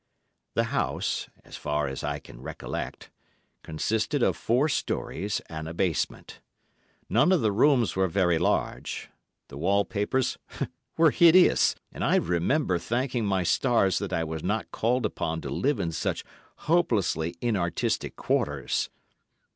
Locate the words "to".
15.41-15.51